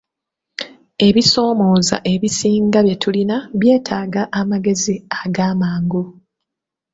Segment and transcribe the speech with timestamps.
[1.07, 6.03] Ebisoomooza ebisinga bye tulina byetaaga amagezi agamangu.